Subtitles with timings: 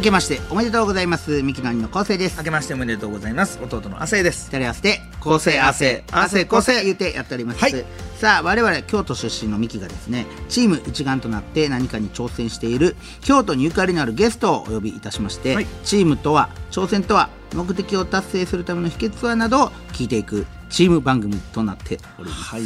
[0.00, 1.42] 明けましておめでとうございます。
[1.42, 2.38] ミキの兄の昴生です。
[2.38, 3.60] 明けましておめでとうございます。
[3.62, 4.48] 弟の亜生です。
[4.50, 7.84] 二人合わせて昴生亜生亜生昴生言ってやっております、はい。
[8.16, 15.66] さあ我々京都出身のミキがですねチーム一丸となって何かに挑戦している京都にゆかりのあるゲストをお呼びいたしまして、はい。
[15.84, 22.62] チームとは挑戦とは目的を達成するための秘訣はなどを聞いていくチーム番組となっております、はい。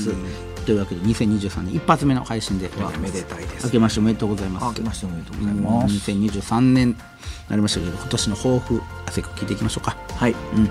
[0.65, 2.99] というわけで2023年一発目の配信でございます。
[3.01, 3.67] めでたいです。
[3.67, 4.67] 明けましておめでとうございます。
[4.67, 6.11] 明けましておめでとうございます。
[6.11, 6.97] 2023年に
[7.49, 9.97] なりましたけど今年の抱負汗く聞いていきましょうか。
[10.15, 10.33] はい。
[10.33, 10.71] うん。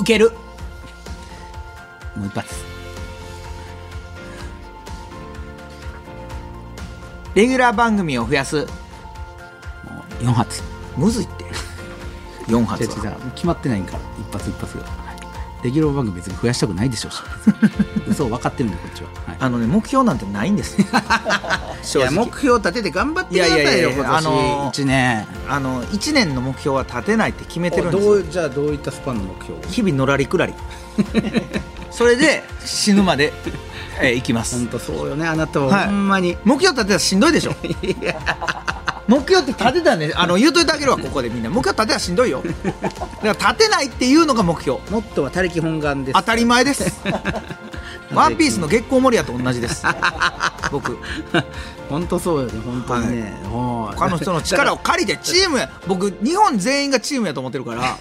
[0.00, 0.30] 受ける。
[2.16, 2.54] もう一発。
[7.34, 8.56] レギュラー番組を増やす。
[8.56, 8.64] も
[10.22, 10.62] う4発。
[10.96, 11.44] むずいって。
[12.46, 13.16] 4発は。
[13.16, 13.30] う。
[13.34, 14.99] 決まってないんから一発一発が、はい
[15.62, 17.22] レギュラー番組別に増やしたくないでしょうし。
[18.08, 19.36] 嘘分かってるんでこっちは、はい。
[19.38, 20.76] あのね目標なんてないんです。
[22.10, 25.26] 目標立てて頑張ってくださいよいやいやあのー1年。
[25.48, 28.04] あの1年の目標は立てないって決めてるんです。
[28.04, 29.68] よどうじゃあどういったスパンの目標？
[29.68, 30.54] 日々のらりくらり
[31.90, 33.32] それで死ぬまで、
[34.00, 34.56] えー、いきます。
[34.56, 37.54] 本当そうよねあなたははいほんまに、目標立てたらしんどいでしょ
[39.10, 40.12] 目標って立てたらね。
[40.16, 41.50] あの言うといてあげるわここでみんな。
[41.50, 42.44] 目標立てたらしんどいよ。
[42.62, 42.86] だか
[43.22, 44.78] ら立てないっていうのが目標。
[44.88, 46.14] もっとは他力本願です。
[46.14, 46.84] 当たり前です。
[48.14, 49.84] ワンピースの月光守屋と同じです。
[50.70, 50.96] 僕。
[51.88, 53.96] 本当そうよね本当にね、はい。
[53.96, 57.98] 他の人の力を借りてチームや僕日本全員がチームやと思ってるから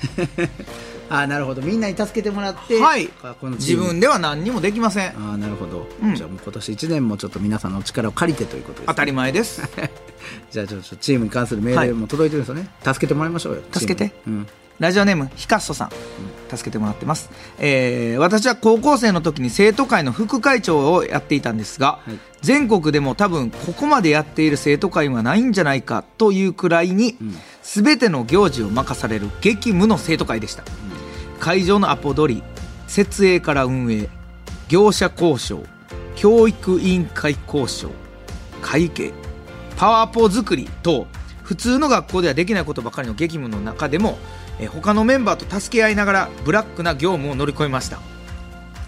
[1.09, 1.61] あなるほど。
[1.61, 3.07] みんなに助けてもらって、はい。
[3.07, 5.09] この自分では何にもできません。
[5.09, 6.15] ああなるほど、うん。
[6.15, 9.61] じゃあもう今年1年もちょっと皆さんのお力を借りてということです、ね、当たり前です。
[10.51, 14.09] じゃあちょっとチームに関するメールも届いてるんですよね、助けてもらいましょうよ助けて。
[14.09, 14.45] チームに
[14.79, 15.89] ラジオネームヒカッソさん。
[16.49, 22.19] 助けてもらってます、えー私は高校生の時に生徒会の副会長をやっていたんですが、はい。
[22.41, 27.35] 全国でも多分ここまでやっている生徒会はないんじゃないかというくらいに、ん。
[27.61, 30.63] 全ての行事を任される激務の生徒会でした、
[31.39, 32.43] 会場のアポ取り
[32.87, 34.09] 設営から運営
[34.67, 35.63] 業者交渉
[36.15, 37.89] 教育委員会交渉
[38.61, 39.13] 会計
[39.77, 41.07] パワーポ作りと
[41.43, 44.17] 普通の学校ではできないことばかりの激務の中でも
[44.59, 47.99] えー他のメンバーと助け合いながらブラックな業務を乗り越えました。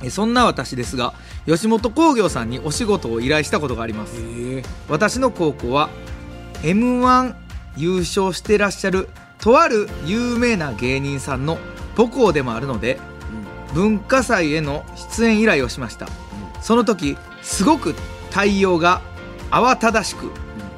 [0.03, 1.13] えーそんな私ですが
[1.45, 4.15] 吉本興業さんにお仕事を依頼したことがあります。
[4.19, 4.63] え。
[4.89, 5.89] 私の高校は
[6.63, 7.35] m 1
[7.77, 9.07] 優勝してらっしゃる
[9.39, 11.57] とある有名な芸人さんの
[11.95, 12.99] 母校でもあるので
[13.73, 16.07] 文化祭への出演依頼をしました、
[16.61, 17.95] その時すごく
[18.29, 19.01] 対応が
[19.49, 20.31] 慌ただしく、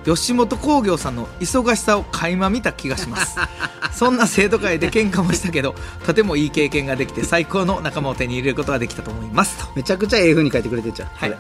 [0.06, 3.38] 吉本興業さんの忙しさを垣間見た気がします。
[3.94, 9.58] そんな生徒会で喧嘩もしたけどとてもいい経験ができて最高の仲間を手に入れることができたと思います。
[9.58, 11.38] とめちゃくちゃええ風に書いてくれてんじゃん、はい。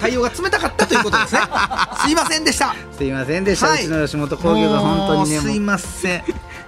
[0.00, 1.40] 対応が冷たかったということですね。
[2.04, 2.74] すいませんでした。
[2.96, 3.84] すいませんでした、はい。
[3.84, 6.24] うちの吉本興業が本当にねすいません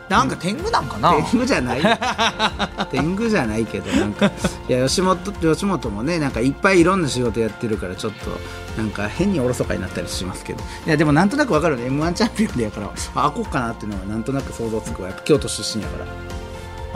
[0.08, 1.12] なんか天狗なんかな。
[1.14, 1.82] 天狗じゃない。
[2.90, 4.30] 天狗じゃないけどなんか。
[4.68, 8.30] いや吉本吉本もねなんかいっぱいいろんな仕事やってるからちょっと
[8.76, 10.62] なんか変におろそかになったりしますけど。
[10.86, 11.86] いやでもなんとなくわかるね。
[11.86, 15.08] m 1チャンピオンでやからああこうかなっていうのはなんとなく想像つくわ。
[15.08, 16.04] やっぱ京都出身やから。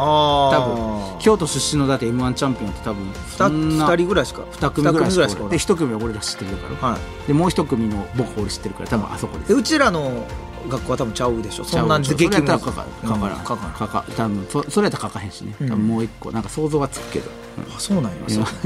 [0.00, 1.18] あ多分。
[1.18, 6.88] 京都出身のだって m 1チャンピオンって多分そんな2人ぐらいしか2組ぐらいしかで1組は俺ら知ってるから。
[6.90, 9.54] はでもう1組の僕俺知ってるから多分あそこです。
[9.54, 10.26] うちらの
[10.68, 11.64] 学校は多分ちゃうでしょ。
[11.64, 14.04] そんなちゃう激務らかかるかからかかかか。
[14.16, 16.30] 多分そそれやったらかかへんしね、もう一個。
[16.32, 17.30] なんか想像はつくけど、
[17.76, 18.18] あそうなんや。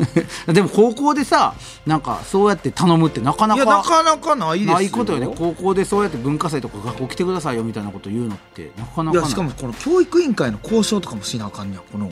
[0.52, 1.54] でも高校でさ
[1.86, 4.74] なんかそうやって頼むってなかないやなかかなかないですよ。
[4.74, 5.34] ないことよね。
[5.38, 9.22] 高校でそうやって文化祭とか学校来てくださいよみたいなこと言うのってなかないかない。
[9.24, 12.10] やしかもこの教育委員会の交渉とかもしなあかんねやこの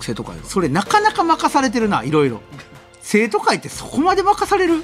[0.00, 2.40] 生徒会がそれなかなか任されてるないろいろ。
[3.00, 4.82] 生徒会ってそこまで任される？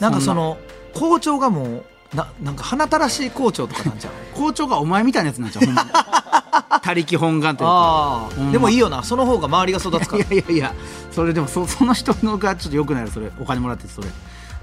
[0.00, 0.58] なんかその
[0.92, 5.64] 校長がもうななんか鼻たらしい校長とかなんじゃん校長がお前みたいなやつなんちゃん
[6.82, 8.28] 他力本願というか。
[8.52, 9.02] でもいいよな。
[9.02, 10.74] その方が周りが育つか いらやいやいや。
[11.10, 13.30] それでもそその人のがちょっとよくないよそれ。
[13.40, 14.08] お金もらってそれ。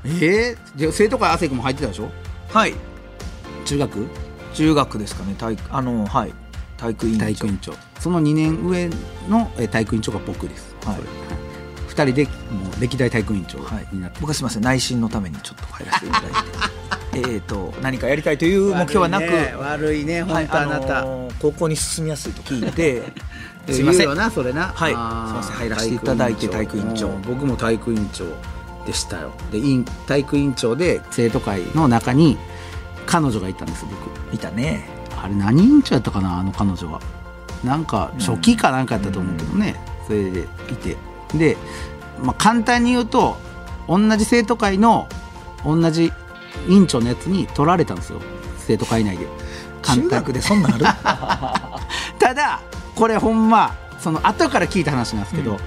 [0.05, 2.09] えー、で生徒会亜生君も入ってたでしょ？
[2.53, 2.73] はい。
[3.65, 4.07] 中学？
[4.53, 5.33] 中学ですかね。
[5.37, 6.33] 体育あのはい。
[6.77, 7.19] 体育委員長。
[7.25, 7.73] 体育委員長。
[7.99, 8.89] その2年上
[9.29, 10.95] のえー体育委員長が僕です、はい
[11.91, 14.63] 2人でもう歴代体育委員長はいになって、僕はすみません。
[14.63, 16.37] 内心のためにちょっと入らせていただいて。
[17.33, 19.25] えっと何かやりたいという目標はなく、
[19.59, 20.23] 悪いね。
[20.23, 21.05] 本当あなた、
[21.39, 23.03] 高校に進みやすいと聞いて。
[23.69, 24.05] すいません。
[24.05, 24.71] よなそれな。
[24.73, 24.91] はい。
[24.91, 25.55] すいません。
[25.57, 27.07] 入らせていただいて体育委員長。
[27.09, 28.25] うん僕も体育委員長
[28.85, 29.33] でしたよ。
[29.51, 29.59] で
[30.07, 32.37] 体育委員長で生徒会の中に
[33.05, 34.35] 彼女がいたんです僕。
[34.35, 34.89] いたね。
[35.21, 36.99] あれ何委員長やったかなあの彼女は。
[37.63, 39.75] なんか初期かなんかやったと思うけどね、
[40.07, 40.97] それでいて
[41.33, 41.57] で、
[42.21, 43.37] まあ、簡単に言うと
[43.87, 45.07] 同じ生徒会の
[45.65, 46.11] 同じ
[46.67, 48.21] 委員長のやつに取られたんですよ。
[48.57, 49.27] 生徒会内で。
[49.81, 50.85] 中学でそんなんある？
[52.19, 52.61] ただ
[52.95, 55.57] これほんまその後から聞いた話なんですけど、うん。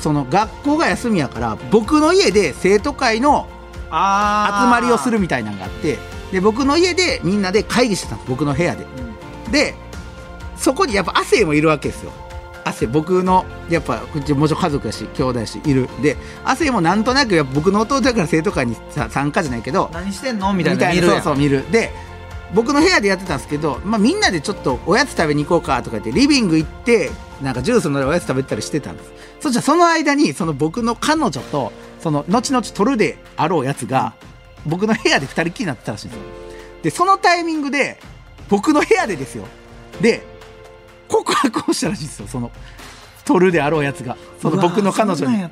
[0.00, 3.48] その学校が休みやから僕の家で生徒会の
[3.90, 5.98] あ集まりをするみたいなのがあって
[6.32, 8.86] で僕の家でみんなで会議してたの僕の部屋で。
[9.50, 9.74] で
[10.56, 12.12] そこにやっぱ亜生もいるわけですよ
[12.68, 15.88] 亜生僕のやっぱもちろん家族やし兄弟やしいる。
[16.02, 21.70] で亜生もなんとなくやっぱ僕の弟だから生徒会にさ参加じゃないけど何してんのみたいな見るそうそう見る。
[21.70, 21.90] で
[22.54, 27.10] 僕の部屋でやってたんですけど、まあ、みんなでちょっとおやつ食べに行こうかとか言ってリビング行って
[27.42, 29.12] なんかジュース飲んでおやつ食べてたりしてたんです。
[29.40, 34.14] そしたらその間にその僕の彼女とその後々取るであろうやつが
[34.66, 36.24] 僕の部屋で2人きりになってたらしいんですよ。
[36.82, 37.98] でそのタイミングで
[38.48, 39.44] 僕の部屋でですよ。
[40.00, 40.22] で
[41.08, 42.50] 告白をしたらしいんですよその
[43.24, 44.16] 取るであろうやつが。
[44.40, 45.48] その僕の彼女に。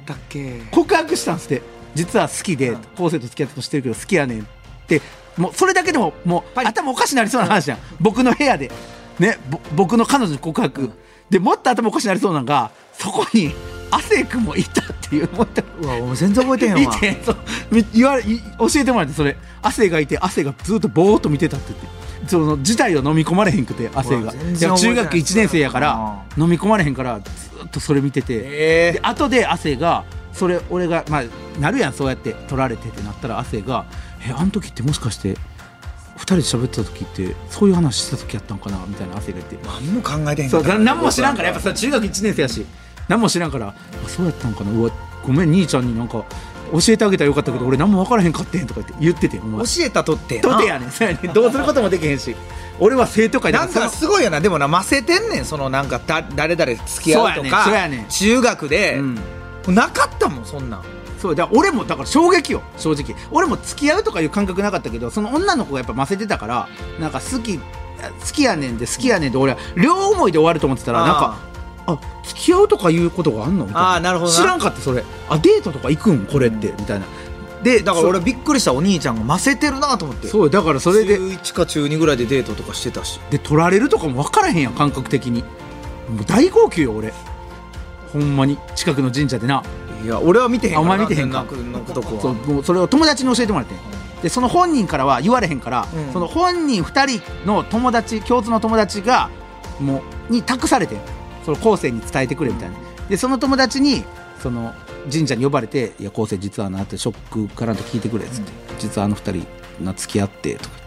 [0.71, 1.63] 告白したんですって。
[1.95, 2.81] 実は好きでうん。
[2.97, 4.45] 昴生と付き合ってもしてるけど好きやねんっ
[4.87, 5.03] て。
[5.37, 7.79] もうそれだけでももう頭おかしになりそうな話じゃん。
[8.01, 8.71] 僕の部屋で。
[9.19, 10.91] ねぼ僕の彼女に告白、
[11.29, 13.55] でもっと頭おかしになりそうなのがそこに
[13.91, 15.31] 亜生君もいたっていう。
[15.33, 16.81] もっとうわ全然覚えてへんわ。
[16.81, 17.37] いてそう
[17.71, 19.37] み言われい教えてもらってそれ。
[19.63, 21.96] 亜生がいて亜生がずっとぼーっと見てたって言って
[22.27, 24.33] その事態を飲み込まれへんくて亜生が。
[24.33, 27.31] いや中学1年生やから飲み込まれへんからず
[27.65, 33.87] っとそれ見てて、えで後で亜生がそれ俺がまあなるやんそうやって取られてってなったら亜生が
[34.27, 35.37] 「えあの時ってもしかして
[36.19, 39.69] 2人で喋ってた時ってそういう話した時やったんかな?」みたいな亜生が言って。
[39.69, 40.79] 何も考えてへんそうかった。
[40.79, 42.67] 何も知らんからやっぱさ中学1年生やし。
[43.09, 43.75] 何も知らんからあ
[44.09, 44.91] そうやったんかなうわ
[45.25, 46.25] ごめん兄ちゃんになんか
[46.73, 51.33] 教えてあげたらよかったけど俺何も分からへんかってんとか言って言って教えたとってとて やねん。
[51.33, 52.37] どうすることもできへんし。
[52.79, 54.41] 俺は生徒会だなんかすごいよな。
[54.41, 55.45] でもなませてんねん。
[55.45, 57.67] そのなんかだ誰々付き合うとか
[58.09, 59.75] 中学で、うん。
[59.75, 60.81] なかったもんそんなん。
[61.21, 62.63] そうだ俺もだから衝撃よ。
[62.77, 63.17] 正直。
[63.31, 66.69] 俺も付き合うとかいう感覚なかったけどその女の子がやっぱませてたから
[67.01, 67.63] なんか好き好
[68.33, 71.39] きやねんで好きやねんで俺は両思いで終わると思ってたらなんか
[71.87, 73.95] あ付き合うとかいうことがあんのみたいな。
[73.95, 74.37] あーなるほどな。
[74.37, 75.05] 知らんかったそれ。
[75.29, 76.27] あデートとか行くん？
[76.27, 77.07] これって、みたいな。
[77.63, 80.29] でだから俺びっくりしたお兄ちゃんがませてるなと思って。
[80.29, 83.21] そうだからそれで中1か中2ぐらいでデートとかしてたし。
[83.31, 85.43] で取られるとかも分からへんやん感覚的に。
[85.43, 87.13] もう大号泣よ俺。
[88.13, 88.59] ほんまに。
[88.75, 89.63] 近くの神社でな。
[90.05, 91.45] いや俺は見てへんからあお前見てへんか。
[92.21, 93.75] そうもうそれを友達に教えてもらって
[94.23, 96.13] でその本人からは言われへんから、うん。
[96.13, 99.31] その本人2人の友達共通の友達が
[99.81, 100.97] もうに託されて
[101.47, 102.77] その後世に伝えてくれみたいな。
[103.09, 104.05] でその友達に
[104.43, 104.75] その
[105.11, 109.47] 神社に呼ばれて「いや後世実はな」ってショックからんと聞いてくれっつって、実はあの2人
[109.85, 110.87] な付き合ってとか言って。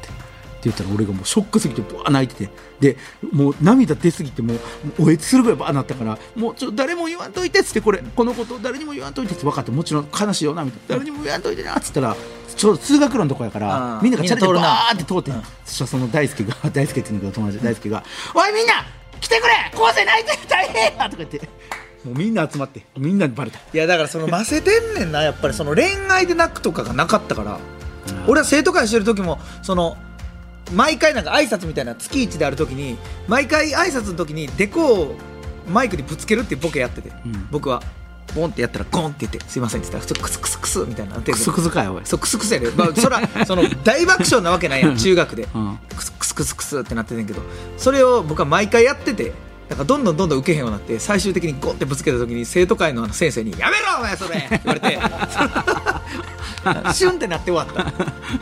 [0.60, 2.52] って言ったら俺がもうショックすぎてバー泣いてて。
[2.82, 2.98] で
[3.32, 4.60] もう涙出すぎてもう
[5.00, 11.04] おえつするぐらいバーなったからもうちょ誰も言わんといてっつってこれこのこと誰にも言わんといてって分かってもちろん悲しいよなみたいな。
[11.04, 12.16] 誰にも言わんといてなっつったら
[12.56, 14.04] ちょうど通学路のとこやからうん。
[14.04, 14.62] みんながチャリでみんな通るな。
[14.62, 15.44] バーって通ってん。
[15.66, 18.04] そしたらその大輔が 大輔って言うんだけど友達大輔が
[18.36, 18.74] 「おいみんな
[19.20, 21.42] 来てくれ後世泣いてる大変や!」とか言って。
[22.06, 23.60] もうみんな集まってみんなにバレた。
[23.60, 25.22] いやだからそのませてんねんな。
[25.22, 27.60] やっぱりその恋愛で泣くとかがなかったから。
[28.26, 29.98] 俺は生徒会してる時もその
[30.74, 32.98] 毎回なんか挨拶みたいな月一である時に
[33.28, 35.16] 毎回挨拶の時にデコを
[35.68, 37.48] マイクにぶつけるっていうボケやってて、ん。
[37.52, 37.84] 僕は
[38.34, 42.02] ボンってやったらゴンって言って「すいません」って言ったらクスクスクスみたいなクスクスかよおい。
[42.06, 45.80] そうクスクスやで、まあ、そら その大爆笑なわけないやん中学で、うん。
[45.96, 47.42] クスクスクスクスってなっててんけど。
[47.78, 49.34] それを僕は毎回やってて
[49.70, 55.00] なんかどんどんどんどん受けへんようになって最終的にゴンってぶつけた時に生徒会の先生に「やめろお前それ!」って言われて。
[56.94, 57.94] シュンってなって終わった。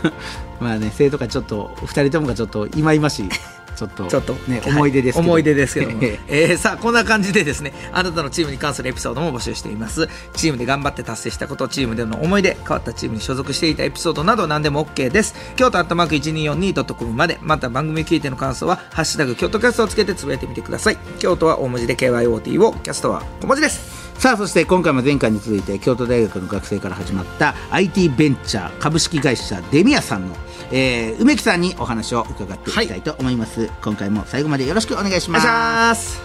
[0.59, 3.29] まあね生徒会ちょっと2人ともがちょっといまいましい
[3.77, 4.07] ちょっと。
[4.07, 6.45] ちょっとね思い出ですけど思い出ですけども、ええ。
[6.55, 10.09] ーさあこんな感じでですねあなたのチームに関するエピソードも募集しています。
[10.33, 15.35] チームで頑張って達成したことチームでの思い出変わったチームに所属していたエピソードなど何でも OK です。
[15.55, 20.97] 京都アットマーク 1242.com までまた番組聞いての感想は「ハッシュタグ京都キャスト」をつけてつぶやいてみてください。
[21.19, 24.07] 京都は大文字で KYOT をキャストは小文字です。
[24.17, 30.35] さあそして今回も前回に続いて京都大学の学生から始まった IT ベンチャー株式会社デミアさんの、
[30.71, 35.47] えー梅木さんにお話を伺っていきたいと思います、今回も最後までよろしくお願いします。
[35.47, 36.21] ます。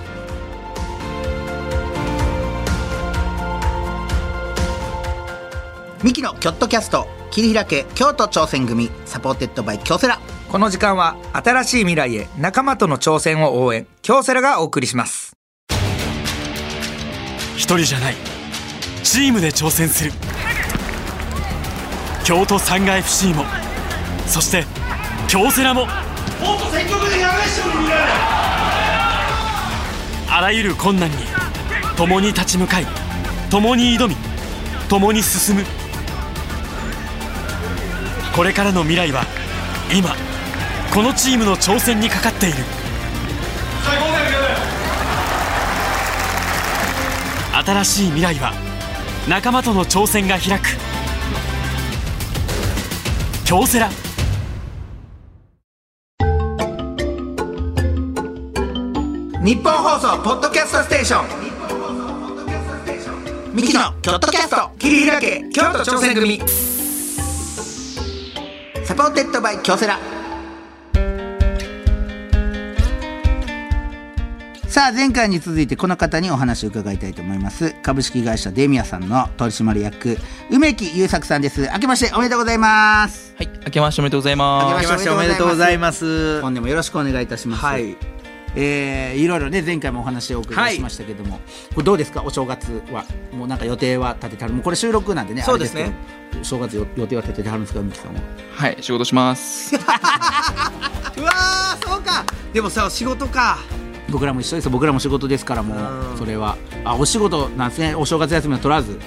[6.03, 10.19] ミキのキョットキャスト切り開け京都挑戦組 Supported by 京セラ。
[10.49, 13.87] この時間は新しい未来へ仲間との挑戦を応援。
[14.03, 15.37] 京セラがお送りします。
[17.57, 18.17] 一人じゃない。
[19.05, 20.13] チームで挑戦する。
[22.25, 23.45] 京都サンガ FC も
[24.33, 24.65] そして
[25.29, 25.83] 京セラも。
[25.83, 25.89] も
[26.57, 27.33] っと積極的な
[30.31, 31.17] あらゆる困難に
[31.99, 32.87] 共に立ち向かい
[33.51, 34.17] 共に挑み
[34.89, 35.65] 共に進む。
[38.35, 39.27] これからの未来は
[39.95, 40.17] 今
[40.95, 42.57] このチームの挑戦にかかっている。
[47.53, 48.55] 新しい未来は
[49.29, 50.69] 仲間との挑戦が開く。
[53.45, 53.91] 京セラ。
[59.45, 61.27] ニッポン放送ポッドキャストステーション。
[63.53, 64.71] ミキのキョットキャスト。
[64.79, 66.39] 切り開け京都挑戦組。
[68.85, 69.99] Supported by 京セラ。
[74.69, 77.75] さあ前回に続いてこの方にお話を伺いたいと思います。
[77.83, 80.19] 株式会社デミアさんの取締役
[80.53, 81.63] 梅木優作さんです。
[81.63, 83.35] 明けましておめでとうございます。
[83.37, 84.75] はい、明けましておめでとうございます。
[84.77, 86.41] 明けましておめでとうございます。
[86.43, 87.65] 本年もよろしくお願いいたします。
[87.65, 88.12] はい
[88.55, 91.41] えーいろいろね前回もお話をお伺いしましたけども、
[91.75, 92.23] これどうですか？
[92.23, 94.55] お正月はもうなんか予定は立ててある。
[94.55, 95.93] もうこれ収録なんでねそうですね。
[96.43, 98.21] 正月よ予定は立ててあるんですかみきさんは
[98.55, 99.75] はい、仕事します。
[99.77, 102.25] うわーそうか。
[102.53, 103.59] でもさ仕事か。
[104.11, 104.67] 僕らも一緒です。
[104.67, 106.15] よ僕らも仕事ですからもうん。
[106.15, 106.57] うそれは。
[106.85, 107.95] あお仕事なんですね。
[107.95, 108.99] お正月休みは取らず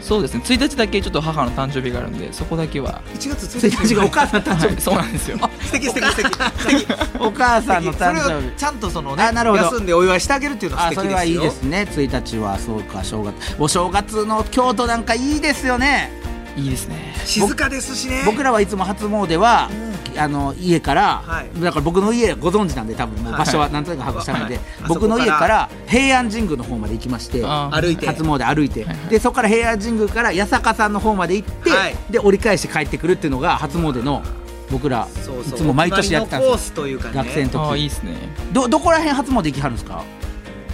[0.00, 3.02] そうですね、1日だけちょっと母の誕生日があるんで、そこだけは。
[3.14, 5.38] 1月1 1日日がお母さん誕生はい、そうなんですよ。
[5.38, 6.86] 素敵素敵素敵素敵。
[7.20, 8.56] お母さんの誕生日。
[8.56, 9.64] ちゃんとそのねあなるほど。
[9.64, 11.16] 休んでお祝いしてあげるっていうのは素敵ですよ。
[11.16, 11.88] あそれはいいですね。
[11.90, 12.58] 1日は。
[12.58, 13.56] そうか正月。
[13.58, 16.19] お正月の京都なんかいいですよね
[16.56, 17.14] いいですね。
[17.24, 18.22] 静かですしね。
[18.26, 19.70] 僕らはいつも初詣は、
[20.16, 21.60] あの家から、はい。
[21.60, 24.64] だから僕の家ご存知なんで多分もう場所はなんとなく把握したので、はい。
[24.88, 28.06] 僕の家から平安神宮の方まで行きまして歩いて。
[28.06, 29.08] 初詣歩いて、はいはい。
[29.08, 31.96] でそこから平安神宮から八坂さんの方まで行って、はい。
[32.10, 34.22] で折り返して帰ってくるっていうのが初詣の
[34.70, 36.54] 僕らいつも毎年やってたんですよ。
[36.54, 37.14] お決まりのコースというかね。
[37.14, 38.16] 学生のああ、いい時ですね。
[38.52, 40.04] どどこら辺初詣行きはるんですか？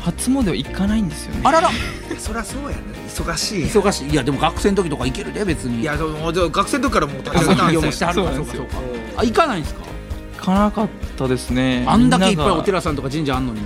[0.07, 1.41] 初詣は行かないんですよね。
[1.45, 1.71] あらら。
[2.19, 2.83] そりゃそうやね。
[3.09, 4.11] 忙しい忙しい。
[4.11, 5.81] いやでも学生の時とか行けるで別に。
[5.81, 7.93] いやでもでも学生の時からもう立ちあ上げたん卒業もですよ。
[7.93, 8.63] してはるからそうなんですよ。
[8.63, 8.73] そうか。
[8.77, 8.81] そ
[9.13, 9.21] うか。
[9.21, 9.81] あ行かないんですか？
[10.39, 11.85] 行かなかったですね。
[11.89, 13.61] あんだけいっぱいみながお寺さんとか神社あんのに。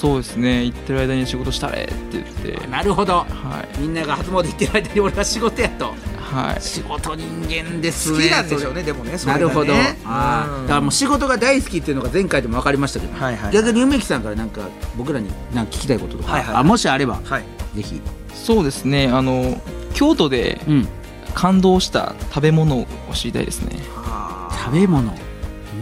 [0.00, 2.24] そうですね、行ってる間に仕事したれって言っ
[2.60, 2.66] て。
[2.66, 3.18] なるほど。
[3.18, 3.24] は
[3.78, 3.80] い。
[3.80, 5.94] みんなが初詣行ってる間に俺は仕事やと
[6.26, 6.60] はい。
[6.60, 9.18] 仕事人間です好ねきなんでしょうねでもねね。
[9.24, 9.78] なるほど、うん。
[10.04, 10.62] あー。
[10.62, 13.52] だからもう仕事が大好きっていうのが前回でも分かりましたけど、はいはいはい。
[13.52, 14.62] 逆に梅木さんからなんか
[14.96, 17.44] 僕らになんか聞きたいこととか、はいはいあもしあればはい。
[17.74, 18.00] ぜひ、
[18.34, 19.60] そうですね、あの、
[19.94, 20.88] 京都でうん、
[21.34, 23.78] 感動した食べ物を知りたいですね。
[23.96, 25.12] あ食べ物。
[25.12, 25.14] う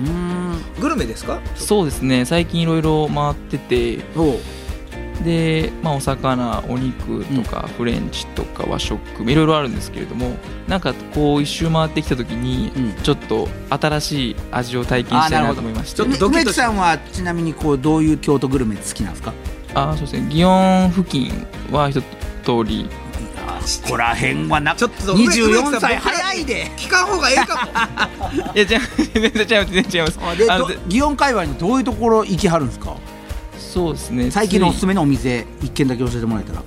[0.04, 0.52] ーん。
[0.76, 1.40] ーグルメですか？
[1.54, 4.38] そうですね、最近いろいろ回ってて、おう
[5.22, 8.98] で、まあ、お魚お肉とか、フレンチとか和食
[9.30, 13.02] いろいろあるんですけれどもなんかこう一周回ってきた時に、うん。
[13.02, 19.32] ちょっと新しい味を体験したいなと思いましてちょっとさんはちなみにこうどういう京都グルメ好きなんですか？
[19.74, 20.20] あそうですね。
[20.30, 22.06] 祇園付近は一通
[22.64, 22.88] り。
[23.84, 26.70] ここら辺はなちょっと24歳早いで。
[26.76, 27.66] 聞かん方がええか
[28.36, 28.52] も。
[28.54, 28.80] いやじゃ
[29.14, 30.18] 全然違います全然違います。
[30.88, 32.94] 祇園界隈のどういうところ行きはるんですか？
[33.74, 34.30] そうですね。
[34.30, 36.62] 最近のおすすめめのお店一軒だけ教えてもらえたら。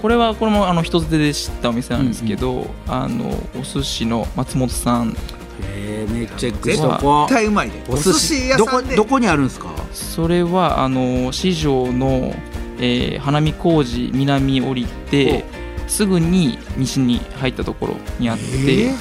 [0.00, 3.28] これはこれもあの人づてで知ったお店なんですけど、あの
[3.58, 5.08] お寿司の松本さん。
[5.10, 6.80] へえめっちゃ絶
[7.28, 7.82] 対うまいで。
[7.88, 8.90] お寿司屋どさんで。
[8.90, 9.70] こどこにあるんですか？
[9.92, 12.32] それはあの四条の、
[12.78, 15.44] えー花見小路南降りて
[15.88, 18.94] すぐに西に入ったところにあって、え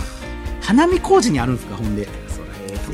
[0.61, 2.07] 花見工事にあるんですかほんで。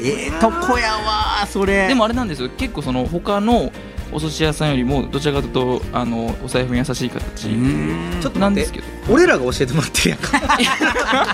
[0.02, 1.88] ええとこやわそれ。
[1.88, 2.50] でもあれなんですよ。
[2.50, 3.72] 結構その他の
[4.13, 7.50] お寿司屋さんよりもどちらかというとあのお財布に優しい形。
[8.22, 8.86] ちょっとなんですけど。
[9.10, 10.32] 俺らが教えてもらってるやんか。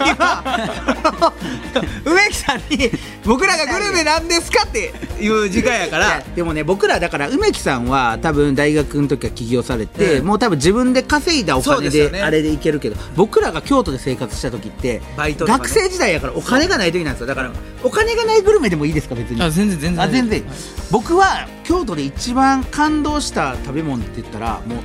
[0.05, 1.33] 今
[2.05, 2.89] 梅木さんに
[3.23, 6.23] 僕らがグルメなんですかっていう時間やから。
[6.35, 10.25] でもね僕らだから梅木さんは多分大学の時は起業されて、うん。
[10.25, 12.21] もう多分自分で稼いだお金でね。
[12.21, 15.51] あれでいけるけど、僕らが京都で生活した時ってバイトね。
[15.51, 17.27] 学生時代やからお金がない時なんですよ。
[17.27, 17.51] だから
[17.83, 19.41] お金がないグルメでもいいですか別に。
[19.41, 20.03] あ全然全然。
[20.03, 20.43] あ全然。
[20.91, 24.79] 僕は京都で一番感動した食べ物って言ったらもう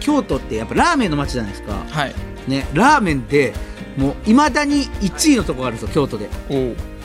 [0.00, 1.74] 京都ってやっぱラーメンの街じゃないですか。
[1.74, 2.14] はい。
[2.48, 3.52] ねラーメンって
[3.98, 6.30] もういまだに1位のとこがあるんですよ京都で。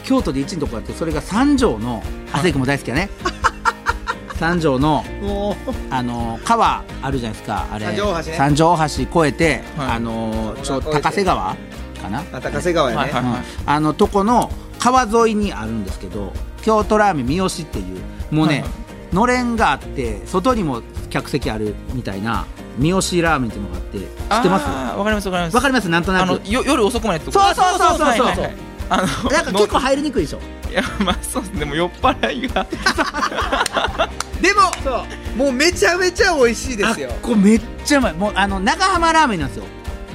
[0.05, 2.01] 京都で1位のとこがあってそれが三条の
[2.31, 3.09] 亜生君も大好きやね。
[4.39, 5.57] 三条のも
[5.89, 7.87] あの川あるじゃないですかあれ。
[7.87, 8.37] 三条大橋ね。
[8.37, 9.91] 三条大橋越えて、はい。
[9.91, 11.57] あのちょ高瀬川
[12.01, 14.49] かな、高瀬川やね、はいはいうんあのとこの
[14.79, 16.31] 川沿いにあるんですけど
[16.63, 18.80] 京都ラーメン三好っていうもうね、はいはい
[19.13, 22.45] のれんがあって外にも客席あるみたいな
[22.77, 24.65] 三好ラーメンっていうのがあって知ってます？
[24.97, 25.55] わかりますわかります。
[25.55, 25.89] わかります？
[25.89, 26.21] なんとなく。
[26.23, 27.39] あのよ夜遅くまでってこと？
[27.39, 27.97] そうそうそうそう。
[27.97, 28.55] そうはいはいはい
[28.89, 30.39] あのなんか結構入りにくいでしょ？
[30.69, 31.65] いやまあそうです。
[31.65, 32.65] も酔っ払いが。
[34.41, 37.09] でももうめちゃめちゃ美味しいですよ。
[37.11, 38.13] あこれめっちゃうまい。
[38.13, 39.65] もうあの長浜ラーメンなんですよ。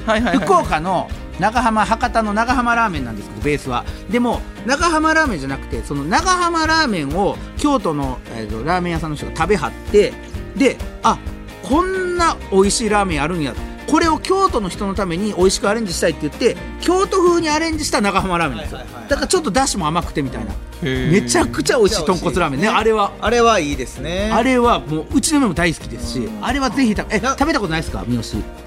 [0.07, 0.45] はいはいはい。
[0.45, 1.09] 福岡の
[1.41, 3.85] 長浜博多の長浜ラーメンなんですけどベースは。
[4.11, 10.13] でも長浜ラーメンじゃなくてその長浜ラーメンを京都の、えーとラーメン屋さんの人が食べはって
[10.57, 11.19] であ
[11.63, 13.55] こんな美味しいラーメンあるんや
[13.87, 20.53] これを京都の人のために美味しくアレンジしたいって言って京都風にアレンジした長浜ラーメンなんですよ、だからちょっとだしも甘くてみたいな。
[20.83, 22.69] めちゃくちゃ美味しい豚骨ラーメンね。
[22.69, 23.13] あれは。
[23.21, 24.31] あれはいいですね。
[24.33, 28.05] あれはもううちの嫁も大好きですしあれはぜひ食べえな食べたことないですか？
[28.07, 28.23] 三好。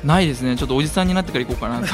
[0.07, 0.55] ないですね。
[0.55, 1.87] ちょっとおじさんになってから行こうかなと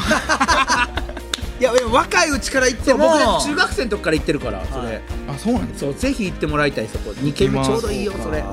[1.60, 5.02] いや若いうちから行っても僕中学生の時から行ってるからそれ、はい。
[5.30, 7.12] あそうなんですそうぜひ行ってもらいたいそこ。
[7.12, 8.44] 2軒目ちょうどいいよそれ、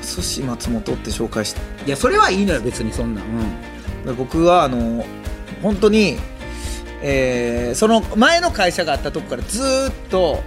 [0.00, 1.60] 寿司松本って紹介して。
[1.86, 3.20] いやそれはいいのよ別にそんな。
[3.20, 5.04] ん、僕はあの
[5.62, 6.18] 本当に、
[7.02, 10.42] えーその前の会社があったとこからずーっと、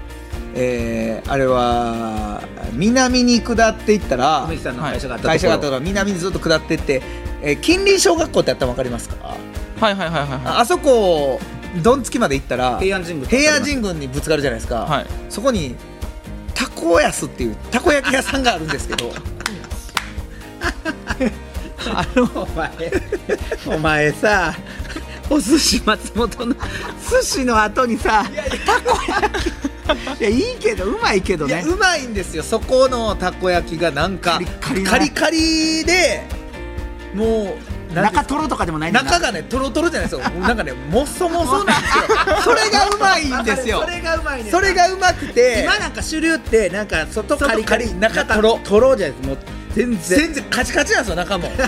[0.56, 2.42] えーあれは
[2.74, 7.02] 南に下っていったら梅木さんの会社があったところ、会社があったから南にずっと下っていって、
[7.44, 9.36] えー近隣小学校ってあったら分かりますか？
[9.80, 11.40] はいはいはいはいはああそこ
[11.78, 15.06] どんつきまで行ったら平安神宮平安神宮にぶつかるじゃないですか、いはい。
[15.30, 15.76] そこに
[16.54, 19.12] たこ安っていうたこ焼き屋さんがあるんですけど。
[21.84, 22.72] あのお前
[23.66, 24.54] お前さ
[25.32, 26.56] お寿司松本の
[27.10, 28.24] 寿司の後にさ
[28.66, 29.62] たこ焼き。
[30.20, 31.64] いやいいけどうまいけどね。
[31.66, 32.44] うまいんですよ。
[32.44, 34.90] そこのたこ焼きがなんかカリッカリな。
[34.92, 36.24] カリカリで
[37.14, 40.30] もう中トロとかでもない中がねトロトロじゃないですよ。
[40.40, 42.38] なんかねもそもそなんですよ。
[42.44, 43.82] それがうまいんですよ。
[43.82, 48.60] それがうまいねそれがうまくて今なんか主流ってなんか外カリカリ中トロ。
[48.64, 49.28] トロじゃないです。
[49.28, 49.38] もう
[49.76, 50.20] 全然。
[50.20, 51.52] 全然カチカチなんですよ中も。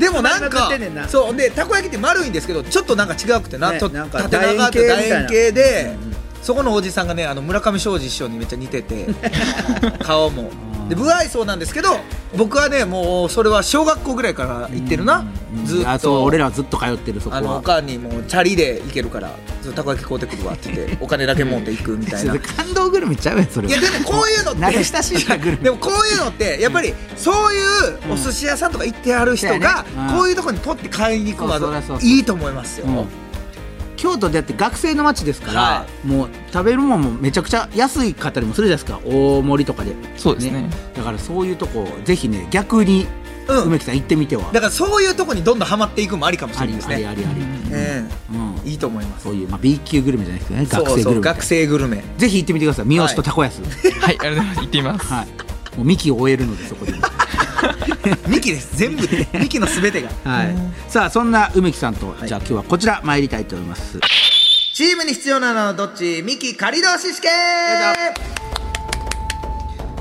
[0.00, 0.70] でもなんか
[1.08, 6.16] そうでたこ焼きって丸いんですけどちょっとなんか違くてな、とねなんか縦長楕って楕円形で、うんうん。
[6.42, 9.06] そこのおじさんがねあの村上庄司師匠にめっちゃ似てて
[10.02, 10.50] 顔も
[10.90, 12.00] で不愛想なんですけど
[12.36, 15.24] 僕はねもうそれは小学校ぐらいから行ってるな、
[15.64, 16.02] ずあっと。
[16.02, 19.30] そう俺らはずっと通ってるそこあのおはかんにもうチャリで行けるから
[19.62, 22.36] ずっとたこ焼き買うてくるわって言って お金だけ持って行くみたいな。
[22.56, 25.56] 感動グルメちゃうやんそれいやでもこういうのって 慣れ親しグルメ。
[25.58, 29.90] でもこういうのってやっぱりそういうお寿司屋さんとか行ってある人がね。
[29.96, 30.16] うん。
[30.16, 33.19] こういうところにポッて買いに行くのそうそうはいいと思いますよ、うん
[34.00, 39.06] 京都でやって学生の街ですから、はもう食べるもんもめちゃくちゃ安いかったりもするじゃないですか。
[39.06, 39.94] 大盛りとかで。
[40.16, 40.70] そうですね。
[40.96, 43.06] だからそういうとこぜひね逆に
[43.46, 43.62] うん。
[43.64, 47.08] 梅木さん行ってみては、だからそういうところにどんどんハマっていくのもありかもしありありれないですね。
[47.08, 48.60] ありあり、えうん。
[48.64, 49.24] えいいと思います。
[49.24, 50.66] そういう、まあ、B 級グルメじゃないですけどね。
[50.70, 51.20] 学生グルメ。
[51.22, 52.04] 学生グルメ。
[52.16, 52.86] ぜひ行ってみてください。
[52.86, 53.60] 三好とたこやす。
[53.62, 53.72] はい。
[54.04, 54.60] ありがとうございます。
[54.60, 55.06] 行ってみます。
[55.06, 55.26] はい。
[55.76, 56.92] もう幹を終えるのでそこで
[58.28, 58.76] ミキです。
[58.76, 59.26] 全部で。
[59.34, 60.08] ミキのすべてが。
[60.24, 60.56] はい。
[60.88, 62.26] さあそんな梅木さんと、い。
[62.26, 63.98] じゃあ今日はこちら参りたいと思います。
[64.74, 66.22] チームに必要なのはどっち？
[66.24, 67.30] ミキ仮同士試験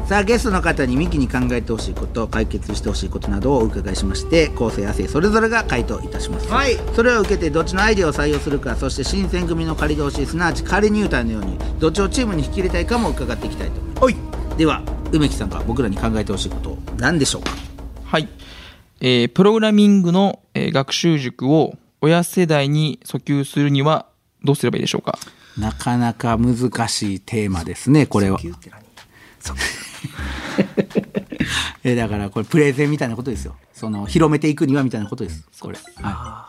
[0.07, 6.79] さあゲストの方にミキに考えてほしいこと解決してほしいことなどをお伺いしまして構成亜生それぞれが回答いたします、はい。
[6.95, 14.03] それを受けてどっちのアイデアを採用するかそして新選組の仮同士すなわち仮入隊のようにどっちをチームに引き入れたいかも伺っていきたいと思います。
[14.05, 14.15] おい。
[14.57, 16.77] では梅木さんが僕らに考えてほしいこと。
[16.97, 17.51] 何でしょうか？
[18.05, 18.27] はい、
[19.01, 24.05] えープログラミングの、えー学習塾を親世代に訴求するには
[24.43, 25.17] どうすればいいでしょうか？
[25.57, 26.55] なかなか難
[26.87, 28.39] しいテーマですねこれは。
[31.83, 33.55] えだからこれプレゼンみたいなことですよ。
[33.73, 35.43] その広めていくにはみたいなことです。
[35.59, 36.48] これ、は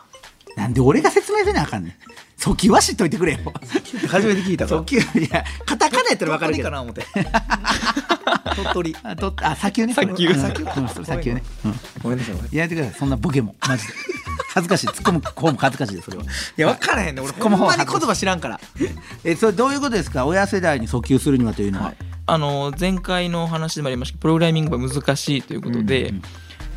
[0.55, 1.93] なんで俺が説明せなあかんねん。
[2.37, 3.39] 訴求は知っといてくれよ。
[4.07, 4.81] 初めて聞いたから。
[4.81, 6.69] 訴求いやカタカナやったら分かるけど。
[6.71, 7.05] 鳥取かな思って。
[8.55, 8.95] 鳥取。
[9.03, 9.93] あとあ砂丘ね。
[9.93, 10.27] 砂丘。
[10.27, 12.99] うん砂丘砂丘ね、うん、ごめんなさいやめてください。
[12.99, 13.55] そんなボケも。
[13.67, 13.93] マジで。
[14.53, 14.87] 恥ずかしい。
[14.87, 16.23] 突っ込む方も恥ずかしいですそれは。
[16.23, 18.59] いや分からへんね俺ほんまに言葉知らんから。
[19.23, 20.25] えそれどういうことですか？
[20.25, 21.93] 親世代に訴求するにはというのは、
[22.25, 26.13] あの前回の話でもありましたけどプログラミングが難しいということで、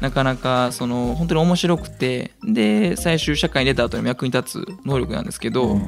[0.01, 5.79] なかなかその本当に面白くてで最終社会に出た後にも役に立つ能力なんですけど、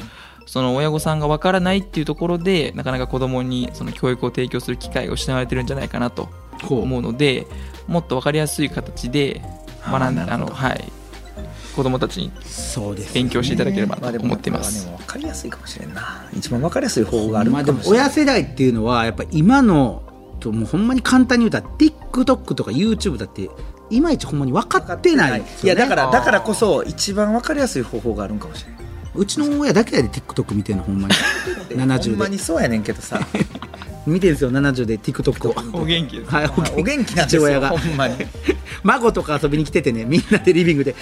[0.47, 6.29] その親御さんがわからないっていうところでなかなか子供にその教育を提供する機会が失われてるんじゃないかなと
[6.71, 7.47] 思うので
[7.89, 9.43] もっと分かりやすい形で
[9.85, 10.85] 学んであの、はい、
[11.75, 14.85] 子供たちにそうです勉強していただければと思っています。
[14.87, 16.27] でも分かりやすいかもしれんな。
[16.33, 18.05] 一番分かりやすい方法があるまあでもかもしれな。
[18.05, 20.03] い親世代っていうのはやっぱ今の
[20.41, 23.51] ともうほんまに簡単に言うたら TikTok とか YouTube だって
[23.91, 25.41] いまいちほんまに分かってない。
[25.41, 25.47] ね。
[25.63, 28.81] いやだからだからこそ一番分かりやすい方法があるんかもしれない
[29.15, 31.15] うちの親だけやで TikTok 見てんのほんまに。
[31.71, 33.21] ほんま70でにそうやねんけどさ。
[34.07, 37.17] 見てるんですよ70で TikTok をお元気ですはいお元気。
[37.17, 37.71] なんですよ父親が。
[37.71, 38.15] ほんまに。
[38.85, 40.95] 孫とか遊びに来ててねみんなでリビングで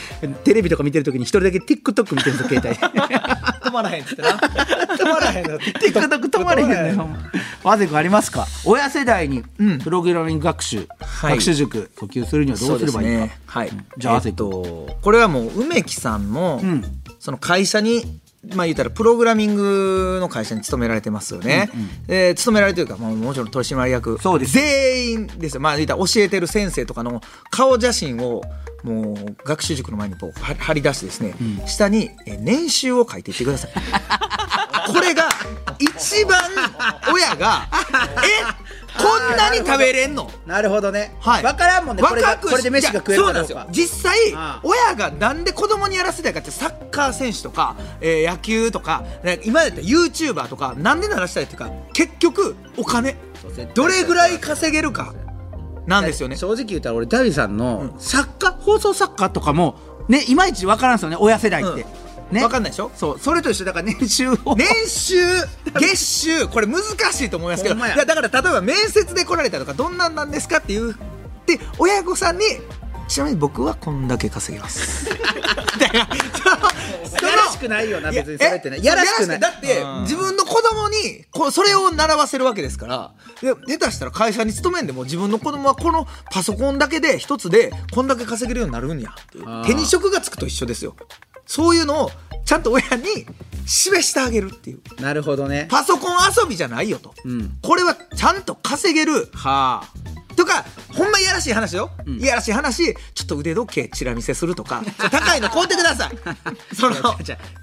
[0.45, 2.79] テレビとか見てる時に一人だけ TikTok 見てるんですよ携帯。
[2.79, 4.31] 止まらへんっつってな。
[4.31, 7.17] 止まらへんの TikTok 止まれへんねん
[7.63, 8.47] 和瀬君ありますか？
[8.65, 9.79] 親世代にうん。
[9.81, 11.31] プログラミング学習、はい。
[11.33, 13.71] 学習塾普及するにはどうすればいいか、はい。
[13.99, 16.85] じゃあえっとこれはもう梅木さんの、うん。
[17.19, 18.21] その会社に
[18.55, 21.71] まあ言ったらプログラミングの会社に勤められてますよね、
[22.09, 24.19] えー勤められてるか、まあ、もちろん取締役。
[24.21, 24.53] そうです。
[24.55, 25.61] 全員ですよ。
[25.61, 28.43] まあ言ったら教えてる先生とかの顔写真を
[28.83, 31.35] もう学習塾の前にこうは貼り出してですね、
[31.67, 33.73] 下にえー年収を書いていってください。
[34.93, 35.29] これが
[35.79, 36.43] 一番
[37.13, 40.31] 親がえこんなに食べれんの？
[40.47, 42.03] なるほどね、はい、分からんもんね。
[42.03, 43.47] これが若くしこれで飯が食えるかどうか。
[43.47, 43.87] そうなんですよ。
[43.87, 53.17] 実際親がなんで子供にやらせたいかってサッカー選手とか、えー野球とかね今だったら YouTuber とかなんでならしたいっていうか結局お金。
[53.75, 55.15] どれぐらい稼げるか。
[55.87, 56.37] なんですよね。
[56.37, 59.77] 正直言ったら俺ダビさんの作家、放送作家とかも
[60.09, 61.17] ねいまいち分からんすよね。
[61.21, 61.85] 親世代って、
[62.35, 62.41] ね。
[62.41, 62.91] 分かんないでしょ？
[62.95, 63.19] そう。
[63.19, 63.65] それと一緒。
[63.65, 64.55] だから年収を。
[64.57, 65.17] 年収
[65.81, 66.47] 月収。
[66.53, 67.77] これ難しいと思いますけど。
[67.77, 70.95] いやだから例えば面接で来られたとかどんなんなんですかっていう
[71.47, 72.45] で親御さんに
[73.09, 75.19] ちなみに僕はこんだけ稼げます み
[75.81, 75.99] たいな。
[76.01, 77.91] やらしくない。
[77.91, 79.41] よない別にそれってねえやらしくない。
[79.41, 80.03] だってうん。
[80.03, 83.13] 自分の子供にこうそれを習わせるわけですから。
[83.41, 89.15] で下手したら会社に勤めんでも自分の子供はこのパソコンだけで一つでこんだけ稼げるようになるんや
[89.67, 90.97] 手に職がつくと一緒ですよ。
[91.47, 92.11] そういうのを
[92.45, 93.27] ちゃんと親に
[93.67, 94.81] 示してあげるっていう。
[95.01, 95.67] なるほどね。
[95.71, 97.59] パソコン遊びじゃないよと、うん。
[97.63, 99.31] これはちゃんと稼げる。
[99.33, 100.35] はあ。
[100.35, 102.95] とかほんまいやらしい話よ、いやらしい話。
[103.15, 104.83] ちょっと腕時計チラ見せするとか。
[104.99, 106.11] 高いの買うてください。
[106.75, 106.97] その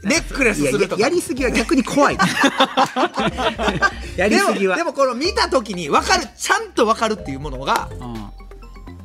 [0.04, 0.96] ネックレスするとか。
[0.96, 2.18] いややりすぎは逆に怖い。
[4.16, 4.78] やりすぎは。
[4.78, 6.28] でもでもこの見た時に分かる。
[6.38, 8.32] ちゃんと分かるっていうものがうん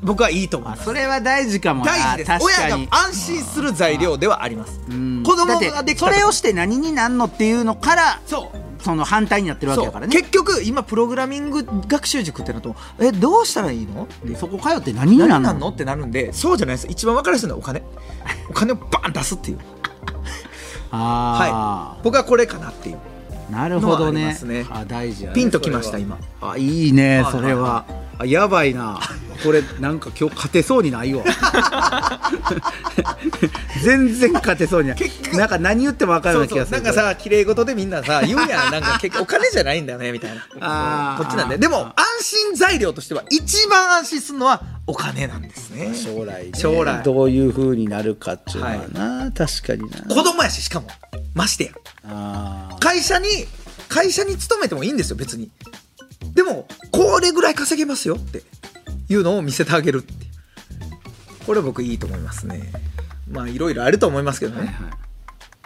[0.06, 0.82] 僕はいいと思います。
[0.82, 1.92] あそれは大事かもな。
[1.92, 2.30] 大事です。
[2.30, 4.80] 確親が安心する材料ではあります。
[4.88, 5.22] うん。
[5.24, 8.58] 子供ができたそれをして何になんのっていうのからそう。
[8.82, 10.14] その反対になってるわけだからね。
[10.16, 14.06] 結局今プログラミング学習塾ってなるとえどうしたらいいの？
[14.24, 15.34] でそこ通って何になんの？
[15.40, 15.68] 何なんの？
[15.70, 16.86] ってなるんでそうじゃないです。
[16.88, 17.82] 一番分かりやすいのはお金。
[18.48, 19.58] お金をバーン出すっていう。
[20.92, 22.02] あはい。
[22.04, 22.98] 僕はこれかなっていう。
[23.48, 24.36] あなるほどね。
[24.44, 24.66] ね。
[24.70, 26.18] あ大事ピンときました今。
[26.40, 26.52] は。
[26.52, 27.84] あいいねはいそれは
[28.18, 29.00] あやばいな。
[29.44, 31.22] これなんか今日勝てそうにないわ。
[33.84, 34.98] 全然勝てそうにない。
[35.34, 36.82] なんか何言っても分かるようそうな気がする。
[36.82, 38.72] なんかさ綺麗事でみんなさ言うやん。
[38.72, 41.16] なんか結局お金じゃないんだよねみたいな。
[41.18, 41.58] こっちなんで。
[41.58, 45.94] でも安心材料としては一番安心するのはお金なんですね。
[45.94, 46.52] 将来ね。
[46.54, 47.02] 将来。
[47.02, 48.76] どういう風になるかっていうのは
[49.26, 50.14] な、確かにな。
[50.14, 50.88] 子供やししかも。
[51.34, 51.72] ましてや。
[52.80, 53.26] 会社に
[53.88, 55.50] 会社に勤めてもいいんですよ別に
[56.36, 58.42] でもこれぐらい稼げますよって
[59.08, 60.12] いうのを見せてあげるって
[61.46, 62.70] これ僕いいと思いますね。
[63.30, 64.74] まあいろいろあると思いますけどね、はいは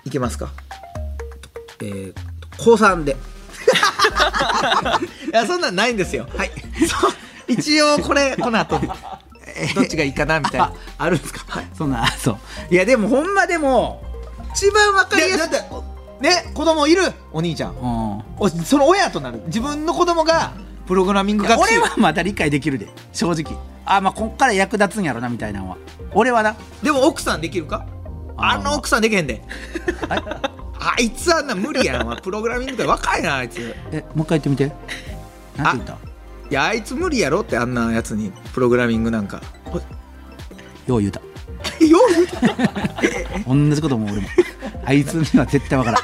[0.05, 0.09] い。
[0.09, 0.51] いけますか？
[1.83, 2.15] えー、
[2.57, 3.17] 高3で。
[5.33, 6.29] いやそんなんないんですよ。
[6.37, 6.51] はい。
[7.49, 8.79] 一応これ この後
[9.75, 10.67] どっちがいいかなみたいな。
[10.99, 11.41] ああるんですか、
[11.77, 12.39] そんなあそう。
[12.71, 14.03] いやでもほんまでも
[14.55, 15.51] 一番わかりやすい。
[15.51, 15.75] でだって
[16.21, 17.03] ね子供いる
[17.33, 17.75] お兄ちゃん。
[17.75, 18.23] うん。
[18.39, 19.43] おその親となる。
[19.47, 20.53] 自分の子供が
[20.87, 21.75] プログラミング学習。
[21.77, 23.57] 俺はまだ理解できるで正直。
[23.85, 25.77] あまあこっから役立つんやろなみたいなのは。
[26.13, 26.57] 俺はな。
[26.83, 27.87] でも奥さんできるか？
[28.37, 29.43] あの奥さんできへんで。
[30.09, 33.59] あ いつはな無理やなお前プログラミングって若いなあいつ。
[33.59, 34.73] いえもう一回言ってみて。
[35.57, 36.55] なんて言った？
[36.55, 39.41] やあいつ無理やろってあんなやつにプログラミングなんか。
[40.87, 41.21] よう言うた。
[41.21, 42.41] よう言うた。
[43.47, 44.29] 同じことも俺も
[44.91, 46.03] あいつには絶対わからん。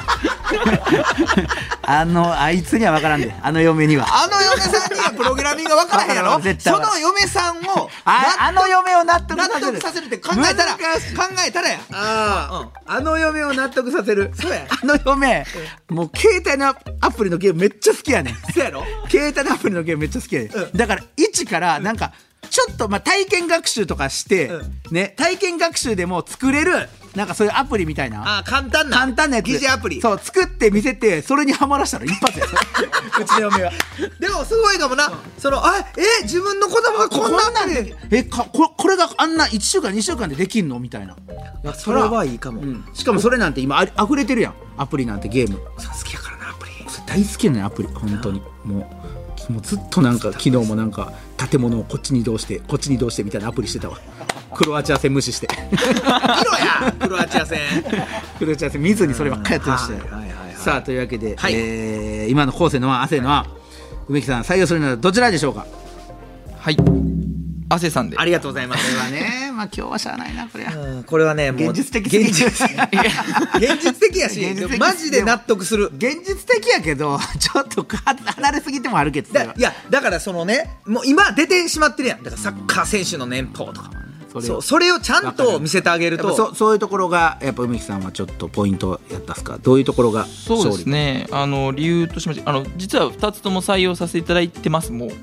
[1.82, 3.34] あのあいつにはわからんで。
[3.42, 4.06] あの嫁には。
[4.08, 6.40] あの嫁さんにはプログラミングが分からへんやろ？
[6.40, 9.72] 絶対その嫁さんをああの嫁を納得納させる。
[9.72, 10.80] 得させるって考えたら考
[11.48, 11.80] えたらや。
[11.90, 14.30] ああ、あの嫁を納得させる。
[14.36, 14.68] そうや。
[14.70, 15.44] あの嫁
[15.88, 16.68] もう携帯の
[17.00, 18.34] アプリのゲームめっちゃ好きやねん。
[18.52, 18.84] そうやろ？
[19.10, 20.72] 携帯のアプリのゲームめっちゃ好きやねん、うん。
[20.72, 22.12] だから一からなんか
[22.48, 28.38] ちょっとまあ体験学習とかして、うね体験学習でも作れるなんかそういうアプリみたいな。
[28.38, 28.98] あ簡単な。
[28.98, 29.46] 簡単なやつ。
[29.46, 30.00] 疑似アプリ。
[30.02, 32.46] そう作って見せてそれにはまらしたら一発や
[33.18, 33.72] うちの嫁は。
[34.20, 37.96] でもすごいかもな、そのあえ自分の子供がこんなんで。
[38.10, 40.78] えかここれがあんな1週間2週間でできんの？
[40.78, 41.16] みたいな、
[41.74, 44.54] それはいいかも、うん、しかもそれなんて今あり溢れてるやん。
[44.76, 45.58] アプリなんてゲーム。
[45.78, 46.72] さ好きやからなアプリ。
[47.06, 47.88] 大好きなのよアプリ。
[47.94, 48.42] 本当に。
[48.64, 48.90] も
[49.48, 51.12] うもうずっとなんか昨日もなんか
[51.50, 53.98] 建物をこっちに移動してこっちに移動してみたいなアプリしてたわ
[54.54, 55.48] クロアチア戦無視して。
[55.70, 55.82] 見ろ
[56.58, 57.58] やクロアチア戦。
[58.38, 60.00] クロアチア戦見ずにそればっかりやってましたよ。
[60.00, 60.54] はいはいはいはい。
[60.54, 61.54] さあというわけで、はい。
[61.54, 63.46] えー今の後世のは汗のは
[64.08, 65.66] 梅木さん採用するならどちらでしょうか？
[66.58, 66.76] はい。
[67.68, 68.16] 亜生さんで。
[68.16, 68.96] ありがとうございます。
[68.96, 70.76] これはねまあ今日はしゃあないなこれは。
[70.76, 72.30] うんこれはねもう現実的すぎる。
[72.30, 72.66] 現実
[73.56, 74.40] 現実的やし
[74.78, 75.90] マジで納得する。
[75.96, 77.98] 現実的やけどちょっとか
[78.36, 82.22] 離れすぎてもあるけどいだやだからそのねもう今出てしまってるやん。
[82.22, 83.90] だからサッカー選手の年俸とか
[84.40, 86.34] それそうそれをちゃんと見せてあげると。
[86.34, 89.58] そそういうところがやっぱ梅木さんはちょっとポイントやったっすか？
[89.58, 91.26] どういうところがそうですね。
[91.30, 95.08] あの理由としましてあの実は2つとも採用させていただいてますもう。
[95.08, 95.22] 勝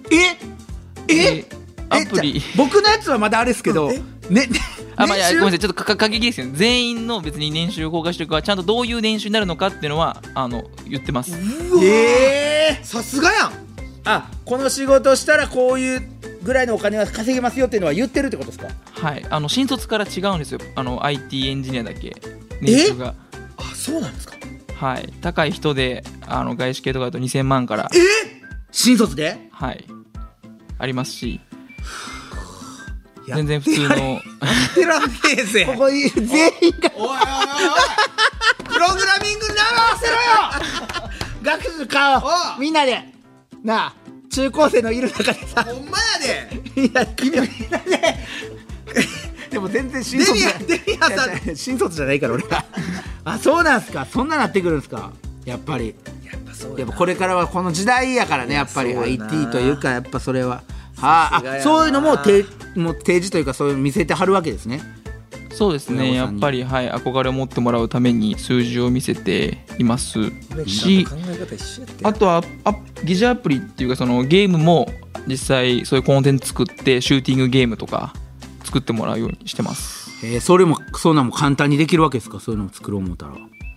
[1.07, 1.41] 利え？
[1.41, 1.45] で
[1.89, 2.41] アプリ。
[2.57, 3.95] 僕のやつはまだあれですけど、うん。
[4.33, 4.47] ね
[4.95, 5.59] あまあ、ごめんなさい。
[5.59, 6.53] ちょっとかか過激ですよね。
[6.55, 11.35] 全員の別に年収公開してるかはちゃんとどういう年収になるのかっていうのはあの言ってます。
[11.83, 13.51] えー、さすがやん。
[14.05, 16.01] あこの仕事したらこういう
[16.43, 18.67] ぐらいのお金は稼げますよっていうのは言ってるってことですか？
[18.91, 19.25] はい。
[19.29, 20.59] あの新卒から違うんですよ。
[20.75, 22.15] あの IT エンジニアだけ。
[22.61, 23.15] 年収が。
[23.57, 24.35] あそうなんですか？
[24.75, 25.13] はい。
[25.21, 27.89] 高い人であの外資系とかだと2000万から。
[28.71, 29.47] 新卒で？
[29.51, 29.85] はい。
[30.77, 31.39] ありますし。
[33.25, 33.95] や全然普通の。
[34.75, 36.91] テラフェーゼここに全員が。
[36.95, 37.17] おいおいおい
[38.65, 41.09] プログラミング習わせろよ！
[41.41, 42.59] 学習かおう。
[42.59, 43.01] みんなで。
[43.63, 43.93] なあ
[44.29, 45.63] 中高生のいる中でさ。
[45.63, 48.17] ほんまやでいやみんなで
[49.51, 51.55] でも全然新卒じゃデミアデミアさん。
[51.55, 52.65] 新卒じゃないから俺は。
[53.23, 54.05] あそうなんすか。
[54.05, 55.11] そんななってくるんすか。
[55.45, 55.95] やっぱり。
[56.23, 58.93] やっぱそうやっぱこれからはこの時代やからねやっぱり。
[58.93, 59.25] そうやな。
[59.29, 60.63] IT というかやっぱそれは。
[60.97, 61.59] はあさすがやな。
[61.59, 64.81] あそういうのもてもう提示というかそういうの見せてはるわけですね
[65.55, 66.13] そうですね。
[66.13, 70.31] やっぱりはい憧れを持ってもらうために数字を見せています
[70.67, 71.05] し
[72.03, 74.87] あとはア疑似アプリっていうかそのゲームも
[75.27, 78.13] 実際そういうコンテンツ作ってシューティングゲームとか
[78.63, 80.25] 作ってもらうようにしてます。
[80.25, 82.39] えーそれもそんなんも簡単にできるわけですか？
[82.39, 83.33] そういうのを作ろう思ったら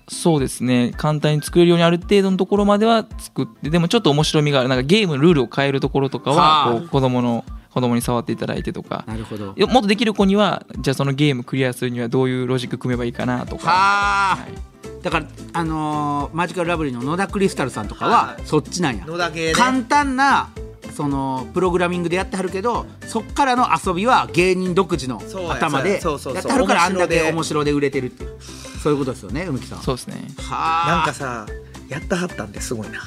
[0.09, 0.93] そうですね。
[0.97, 4.69] 簡単に作れるようにある程度のところまでは作ってでもちょっと面白みがある。
[4.69, 9.05] なんかゲームのルールを変えるところとかはこう子供の子供に触っていただいてとか。
[9.07, 9.53] なるほど。
[9.57, 14.37] よもっとできる子にはじゃあそのゲームクリアするにはどういうロジック組めばいいかなとか、はあ。
[14.37, 15.03] はい。
[15.03, 18.43] だからあのーマジカルラブリーの野田クリスタルさんとかははい。
[18.47, 19.05] そっちなんや。
[19.07, 19.53] 野田系ね。
[19.55, 20.51] 簡単な
[20.95, 27.33] そのプログラミングでやってはるけどそっからの遊びは芸人独自のそうや頭でそうそうそうやってはるからあんだけ面白で。
[27.33, 28.39] 面白で売れてるっていう
[28.87, 29.83] そういうことですよね梅木さん。
[29.83, 30.15] そうですね。
[30.49, 30.97] はあ。
[30.99, 31.45] なんかさ
[31.89, 33.01] やったはったんですごいな。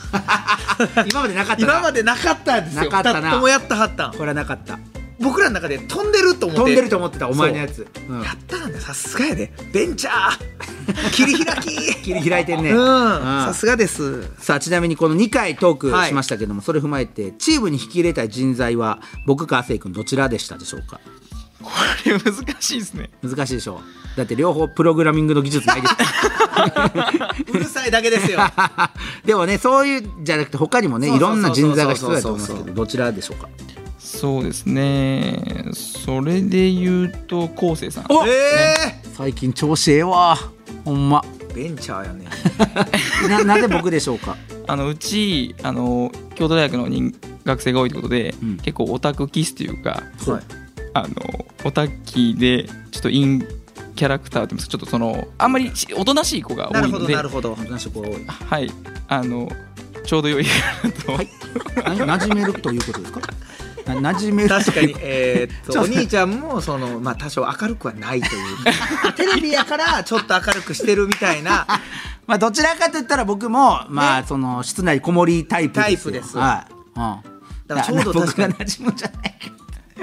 [1.10, 1.72] 今までなかったな。
[1.74, 2.84] 今までなかったんですよ。
[2.84, 4.10] なかったもやったはった。
[4.10, 4.78] んこれはなかった。
[5.22, 6.64] 僕らの中で飛んでると思って。
[6.64, 8.14] 飛んでると思ってたお前のやつ、う。
[8.14, 8.22] ん。
[8.22, 9.54] やったんださすがやで。
[9.72, 11.12] ベンチャー。
[11.16, 11.96] 切り開き。
[12.04, 12.78] 切り開いてんね、うん。
[12.78, 13.46] うん。
[13.46, 14.30] さすがです。
[14.38, 21.00] さあちなみにこの2回トークしましたけども、それ踏まえてチームに引き入れたい人材は僕か亜生君どちらでしたでしょうか？
[21.62, 21.70] こ
[22.06, 23.10] れ難しいですね。
[23.22, 23.76] 難しいでしょ。
[23.76, 25.94] うだって両方プログラミングの技術ないです
[27.54, 28.40] うるさいだけですよ。
[29.26, 33.48] でもねそういうじゃなくて他にもねいろんな人材が必要だと思うそうそうけどどちらでしょうか？
[34.00, 35.66] そうですね。
[35.74, 38.06] それで言うと昴生さん。
[38.10, 38.74] おえ
[39.16, 40.38] 最近調子ええわ。
[40.86, 41.24] ほんま。
[41.50, 42.26] ー、ベンチャーやね。
[43.30, 44.36] ななぜ僕でしょうか？
[44.68, 47.14] あのうちあの京都大学の人
[47.46, 48.58] 学生が多いということで、うん。
[48.58, 50.44] 結構オタク気質というかはい
[50.94, 53.40] あのオタキでちょっとイン
[53.96, 57.56] キャラクターといいますかちょっとそのあんまりしおとなしい子が多ないるほどのでなるほど。
[57.56, 58.26] 話が多い。
[58.26, 58.72] はい。
[59.08, 59.50] あの
[60.06, 60.52] ちょうど良いか
[60.88, 61.28] なと、はい。
[62.08, 63.22] な馴染めるということですか？
[63.94, 65.82] な馴染める確かにというえーっとと。
[65.82, 68.58] お兄ちゃんもそのまあ多少明るくはないという。
[69.16, 71.68] テレビやからちょっと明るくしてるみたいな。
[72.26, 75.84] まあどちらかと言ったら僕もまあその室内こもりタイプですよ。
[75.84, 76.38] タイプです。
[76.38, 76.96] はい、うん、
[77.68, 78.54] だからちょうど確かに。
[78.54, 79.40] 僕が馴染むんじゃない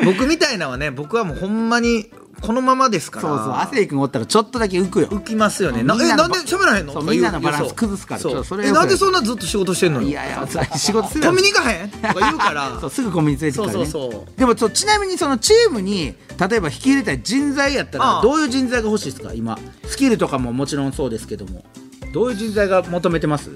[0.04, 2.10] 僕みたいなのはね僕はもうほんまに
[2.42, 3.28] このままですから。
[3.28, 3.48] そうそう。
[3.52, 5.08] 亜生君おったらちょっとだけ浮くよ。
[5.08, 5.82] 浮きますよね。
[5.82, 7.00] なみんなのえなんで喋らへんの？
[7.00, 8.44] みんなのバランス崩すからそう。
[8.44, 10.08] それえなんでそんなずっと仕事してんのよ？
[10.08, 13.86] いやいやさ仕事するコンビニ行かへんとか言うからそうすぐコンビニ連れてくからね。
[13.86, 14.38] そうそうそう。
[14.38, 18.22] でもそうちなみにそのチームに例えば引き入れたい人材やったああ。
[18.22, 19.32] らどういう人材が欲しいですか？
[19.32, 19.58] 今。
[19.86, 21.64] スキルとかももちろんそうですけども。
[22.12, 23.50] どういう人材が求めてます？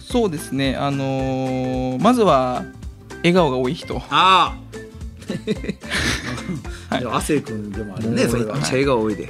[0.00, 0.74] そうですね。
[0.76, 2.64] あのーまずは
[3.18, 4.02] 笑顔が多い人。
[4.10, 4.56] あ
[6.90, 7.04] はい。
[7.04, 8.54] あ亜生君でもあるねねそれは。
[8.54, 9.28] めっちゃ笑顔多いで。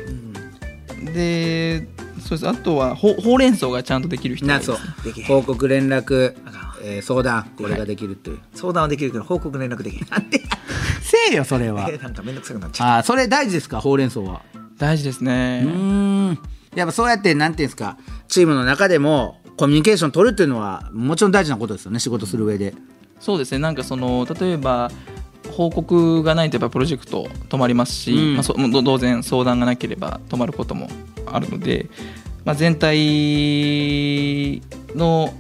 [1.14, 1.88] で
[2.20, 2.48] そうです。
[2.48, 4.76] あとはほほうれん草がちゃんとできる人ないそう。
[5.26, 6.34] 報告連絡
[6.82, 8.38] えー相談これができるっていう。
[8.54, 10.06] 相談はできるけど報告連絡できへん。
[11.02, 11.88] せえよそれは。
[11.92, 14.42] えなんかめんどくさくなっちゃああそれ大事ですかほうれん草は？
[14.78, 15.62] 大事ですね。
[15.64, 15.70] うー
[16.32, 16.38] ん。
[16.74, 17.96] やっぱそうやってなんていうんですか
[18.28, 22.74] チームの中でもコミュニケーション取るっていうのはもちろん大事なことですよね仕事する上で。
[23.18, 23.58] そうですね。
[23.58, 24.90] なんかその例えば
[25.52, 28.34] 報告がないとやっぱプロジェクト止まりますし、うん。
[28.34, 30.88] まあ、そ当然相談がなければ止まることも
[31.26, 31.86] あるので、
[32.44, 34.62] まあ、全体
[34.94, 35.32] の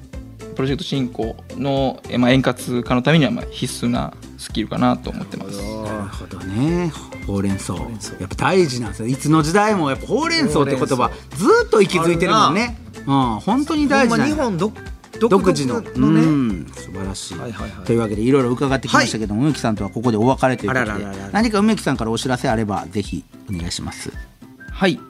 [0.54, 5.58] プロジェクト進行の、えーまあ、円滑化のためにはまあ必須なスキルかなと思ってます。
[5.58, 6.90] なるほどね。
[7.26, 7.74] ほうれん草。
[7.74, 7.80] や
[8.24, 9.08] っぱ大事なんですよ。
[9.08, 12.78] いつの時代もやっぱほうれん草って言葉ずっと息づいてるもんね。
[13.06, 14.72] うん本当に大事ほんなま日本独
[15.18, 16.10] 独自のの。
[16.10, 16.66] ね、うん。
[16.74, 17.86] 素晴らしい,、はいはいはい。
[17.86, 21.30] というわけでいろいろ伺ってきましたけども、梅木さんとはここでお別れということであららららら。
[21.32, 24.12] 何か梅木さんからお知らせあればぜひお願いします。
[24.70, 25.00] はい、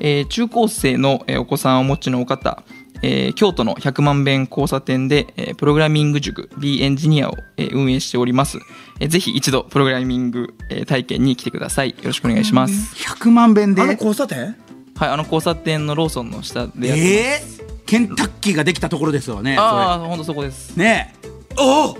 [0.00, 2.62] えー中高生の、えーお子さんをお持ちのお方、
[3.02, 8.58] えー京都の100万遍交差点で、えープログラミング塾 B エンジニアを、えー運営しております、
[9.00, 11.90] えーぜひ一度プログラミング、えー体験に来てください。
[11.90, 12.94] よろしくお願いします。
[12.96, 13.82] 100万遍で？
[13.82, 14.56] あの交差点？
[14.96, 20.74] はいあの交差点のローソンの下でやってます、えー、ケンタッキーができたところですよねああ本当そこです。
[20.78, 21.28] ねえ。
[21.58, 21.90] お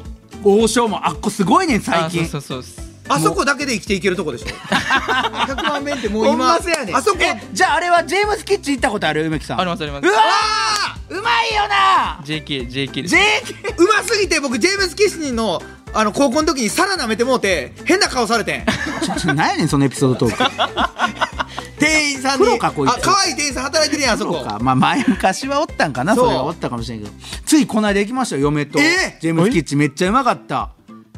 [0.42, 0.62] お。
[0.62, 2.22] 王将もあっこすごいね最近。
[2.22, 4.46] あそうそうそうあそこだけで生きていけるとこでしょ？
[4.56, 6.58] 100万遍ってもう今あ
[7.02, 7.18] そこ。
[7.20, 9.26] えじゃああれはジェームスキッチン行ったことある？
[9.26, 10.06] 梅木さんありますあります。
[10.08, 12.20] うわーうまいよな。
[12.24, 15.60] JK JK です JK うますぎて僕ジェームス・キスニンの
[15.92, 18.64] あの高校の時に皿舐めてもうて変な顔されてん。
[19.18, 20.46] ちょ何やねんそのエピソードトー
[21.36, 21.41] ク
[21.82, 22.92] 店員さんにプロかこいつ。
[22.92, 24.42] あ可愛い店員さん働いてるやんあそこ。
[24.44, 24.58] か。
[24.60, 27.12] まあ前昔はおったんかなそれはおったかもしれんけど。
[27.44, 29.16] ついこの間行きましたよ嫁と、え？
[29.18, 30.70] ージェームスキッチンめっちゃうまかった。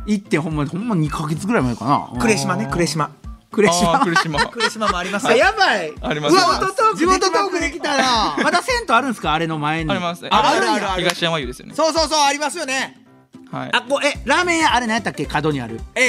[0.06, 2.10] 行ってほんまほんま2か月ぐらい前かな。
[2.20, 3.10] 呉島ね呉島
[3.52, 5.26] 呉島あー来島呉島もあります。
[5.28, 5.92] あやばい。
[6.02, 6.36] あります。
[6.96, 8.36] 地元トークできたな。
[8.42, 9.32] まだ銭湯あるんですか？
[9.32, 9.90] あれの前に。
[9.90, 10.26] あります。
[10.28, 11.74] ああるあるある東山湯ですよね。
[11.74, 13.00] そうそうそうありますよね。
[13.52, 13.70] はい。
[13.72, 15.24] あこえラーメン屋あれ何やったっけ？
[15.26, 15.80] 角にある。
[15.94, 16.02] あれ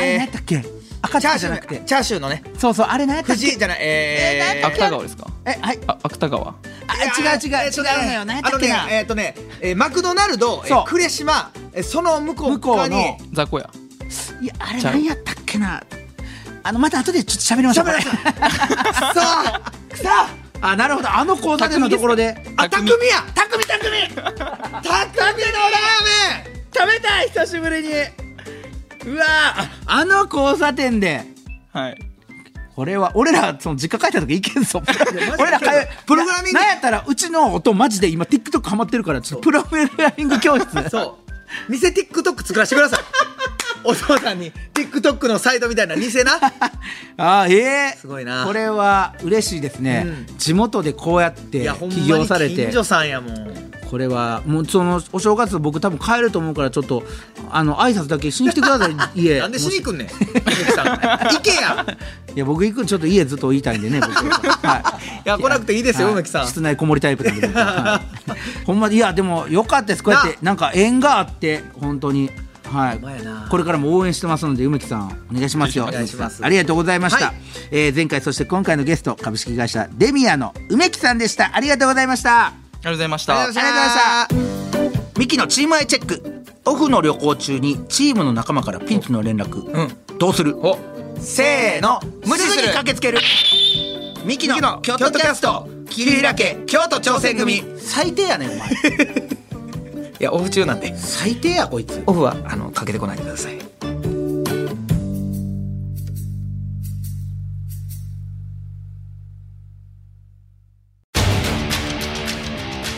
[0.00, 0.64] 何やえったっけ？
[1.04, 1.74] 赤ー、チャーシュじゃなくて。
[1.76, 2.42] ーチャーシューのね。
[2.58, 5.26] そうそうあれ何やったっけ藤井じゃないえー、芥川ですか？
[5.44, 5.78] えはい。
[5.86, 6.48] あ芥川。
[6.48, 6.56] あ違
[7.36, 13.70] う違う違うのよ何やったっけなえっ、とね、えーマクドナルド、呉島、えーその向こう向こうの雑魚屋。
[14.40, 15.82] いやあれ何やったっけな。
[16.62, 17.86] あのまた後でちょっと喋りましょう。
[17.86, 18.10] これさ
[19.12, 19.60] あ
[19.94, 20.28] さ
[20.62, 21.10] あなるほど。
[21.12, 22.34] あの交差点のところで。
[22.56, 22.86] あ匠。
[22.88, 23.22] 匠や。
[23.34, 24.08] 匠匠。
[24.08, 24.46] 匠のラーメ
[26.50, 26.54] ン。
[26.74, 27.90] 食べたい久しぶりに
[29.06, 31.22] うわああの交差点で。
[31.72, 31.98] はい。
[32.74, 34.82] これは俺らその実家帰った時行けんぞ。
[35.38, 35.66] 俺ら帰
[36.06, 36.58] プログラミング。
[36.58, 40.90] なんやったらうちの音マジで今 TikTok ハマってるからちょっとプログラミング教室。
[40.90, 41.70] そう。
[41.70, 43.00] 店 TikTok 作らせてください
[43.84, 46.38] お父さんに TikTok のサイトみたいな偽な？
[47.16, 48.44] あーええすごいな。
[48.46, 52.56] これは嬉しいですね、う地元でこうやって起に業されて。
[52.56, 53.74] 近所さんやもん。
[53.90, 57.04] これはもうそのお正月僕多分帰ると思うからちょっと
[57.50, 59.38] あの挨拶だけしに来てください 家。
[59.38, 61.86] なんでしに行もくんねん行けや
[62.34, 64.12] いや僕行くちょっと家ずっと言いたいんでね僕。
[64.66, 64.82] はい。
[65.26, 66.14] いや来なくていいですよはい。
[66.14, 66.48] 梅木さん。
[66.48, 67.56] 室内こもりタイプなんで僕。
[67.56, 68.64] は、はい。
[68.64, 70.02] ほんまにいやでもよかったです。
[70.02, 72.30] こうやってなんか縁があって本当に
[72.74, 73.00] はい。
[73.50, 75.84] これからも応援してますので梅木さんお願いしますよ。
[75.84, 76.44] お願いします。
[76.44, 77.34] ありがとうございました、はい。
[77.70, 81.54] えー前回そして今回のゲスト株式会社デミアの梅木さんでした。
[81.54, 82.46] ありがとうございました。
[82.46, 83.42] ありがとうございました。
[83.44, 90.18] ありがとうございましたミキのチームアイチェックオフの旅行中にチームの仲間からピンチの連絡、うん。
[90.18, 90.56] どうする？
[90.58, 90.78] お。
[91.20, 92.00] せーの。
[92.26, 93.18] 無視すすぐにる駆けつける。
[94.24, 95.68] ミキの京京都キャストト。
[95.90, 97.58] 桐平家京都挑戦組。
[97.58, 98.68] い最低やねんお前
[100.20, 100.96] やオフ中なんで。
[100.96, 102.02] 最低やこいつ。
[102.06, 103.58] オフはあのかけてこないでください。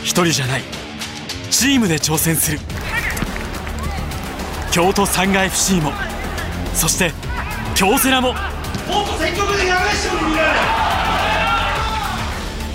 [0.03, 0.63] 一人じゃない。
[1.51, 2.59] チームで挑戦する。
[4.71, 5.91] 京都サンガ FC も
[6.75, 7.11] そして
[7.75, 8.35] 京セラも。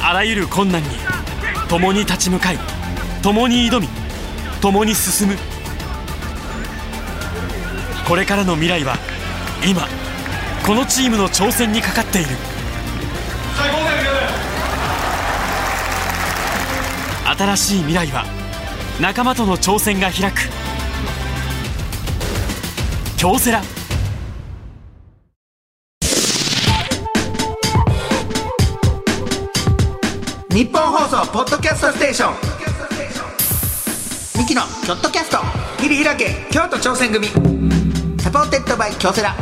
[0.03, 0.89] あらゆる困難に
[1.69, 2.57] 共に立ち向かい
[3.21, 3.87] 共に挑み
[4.61, 5.35] 共に進む。
[8.07, 8.97] これからの未来は
[9.67, 9.87] 今
[10.65, 12.29] このチームの挑戦にかかっている。
[17.37, 18.25] 新しい未来は
[18.99, 20.41] 仲間との挑戦が開く。
[23.17, 23.61] 京セラ。
[30.51, 32.60] ニッポン放送ポッドキャストステーション。
[34.41, 35.37] ミキのキョットキャスト
[35.79, 37.27] 切り開け京都挑戦組。
[38.19, 39.35] Supported by 京セラ。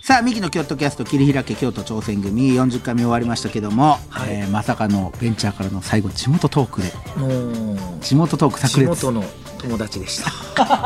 [0.00, 2.54] さあミキのキョットキャスト切り開け京都挑戦組。
[2.54, 4.30] 40回目終わりましたけども、はい。
[4.30, 6.90] えーまさかのベンチャーからの最後地元トークで。
[7.18, 9.22] もう地元トーク炸裂地元の
[9.58, 10.30] 友達でした。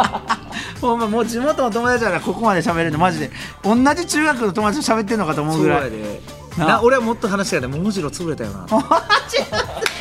[0.83, 2.11] ほんまもう地元の友達な。
[2.11, 3.31] らここまで喋れるのマジで。
[3.63, 5.91] 同じ中学の友達と喋ってんのかと思うぐらい
[6.59, 6.83] な。
[6.83, 7.67] 俺はもっと話がね。
[7.67, 8.67] 桃次郎潰れたよな。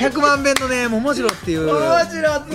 [0.01, 1.69] 100万遍のね桃次郎っていう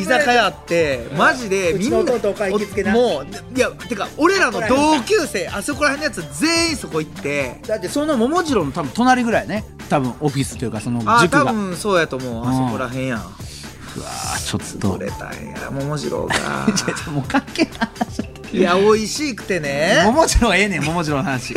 [0.01, 7.61] 居酒屋あってマジでみんなもういやてか俺らの同級生あそこら辺のやつ全員そこ行って。
[7.67, 9.65] だってその桃次郎の多分隣ぐらいね。
[9.89, 11.45] 多分オフィスというかそのあ塾が。
[11.45, 12.47] 多分そうやと思う。
[12.47, 13.19] あそこら辺やん。
[13.19, 14.97] うわーちょっと。
[14.97, 15.71] 潰れたんや。
[15.71, 16.35] 桃次郎が。
[17.13, 17.91] もう関係な
[18.53, 20.03] いいや美味しくてね。
[20.05, 21.55] 桃次郎ええねん桃次郎の話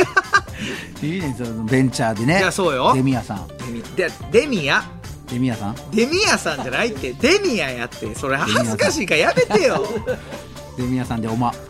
[1.02, 2.38] いいねんそのベンチャーでね。
[2.38, 2.92] いやそうよ。
[2.94, 3.48] デミヤさん。
[3.96, 4.82] デデミヤ
[5.28, 5.76] デミヤさん？
[5.92, 7.12] デミヤさんじゃないって。
[7.12, 8.14] デミヤやって。
[8.14, 9.86] それ恥ずかしいからやめてよ。
[10.76, 11.20] デミヤさん。
[11.20, 11.52] でおま。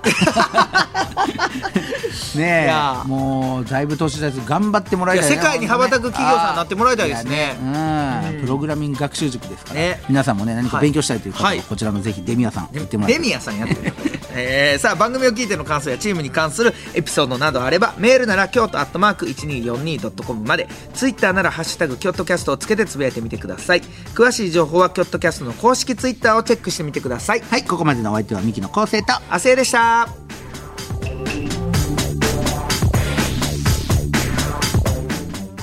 [2.34, 5.34] ねえもうだいぶ年です頑張ってもらいたいね。
[5.34, 7.57] いや世界に羽ばたく企業さんになってもらいたいですね。
[7.61, 8.41] ねうん。
[8.43, 10.01] プログラミング学習塾ですから、ね。
[10.09, 11.61] 皆さんもね何か勉強したいという方は、はい。
[11.62, 13.18] こちらのぜひデミヤさん行ってもらって。
[13.18, 13.93] デミヤさんやってる、
[14.34, 23.82] えーさあ番組を聞いての感想やチームに関するエピソードなどあればメールなら京都アットマーク 1242.com までツイッターなら「ハッシュタグキョットキャスト」をつけてつぶやいてみてください。
[24.14, 27.40] 詳しい情報はキョットキャストの公式ツイッターをチェックしてみてください。
[27.40, 29.12] はいここまでのお相手はミキの昴生と。
[29.30, 30.08] 亜生でした。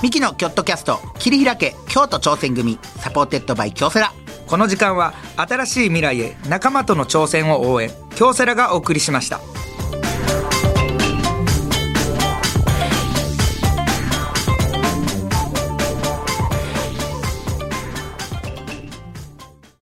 [0.04, 4.14] ミキのキョットキャスト切り開け京都挑戦組 Supported by 京セラ
[4.48, 9.42] この時間は新しい未来へ仲間との挑戦を応援京セラがお送りしました。